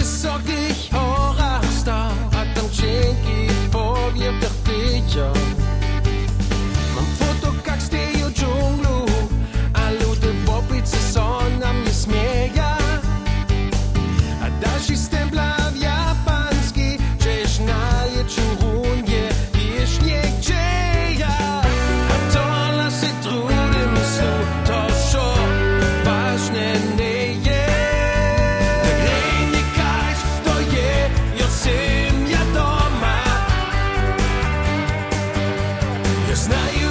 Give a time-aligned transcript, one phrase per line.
[0.00, 1.09] das sag ich heute.
[36.30, 36.89] It's not you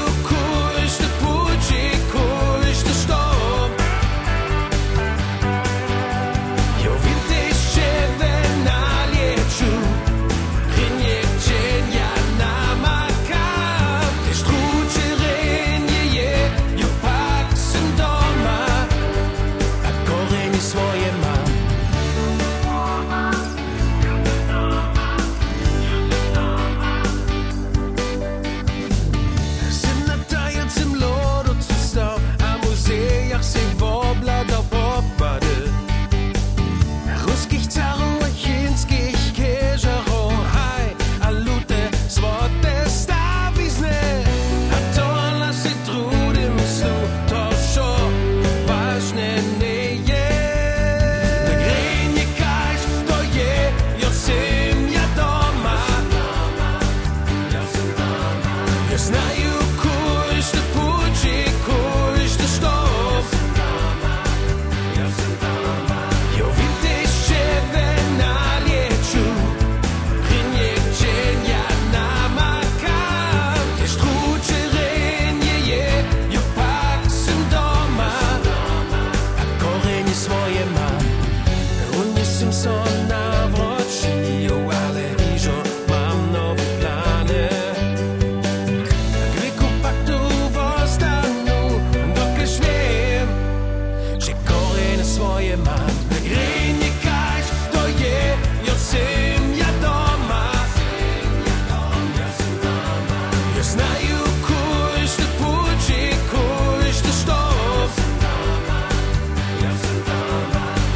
[103.59, 107.40] Не знаю, кой ще получи, кой ще що.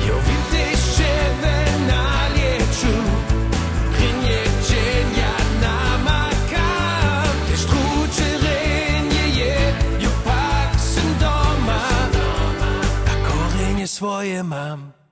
[0.07, 0.65] Eu vinte
[0.95, 1.89] cheven
[2.23, 2.95] aliechu,
[3.95, 6.69] grinje genia na maka,
[7.49, 9.55] gestruche renje,
[10.03, 11.81] ju paksen doma,
[13.11, 15.02] a korenje svoje mam.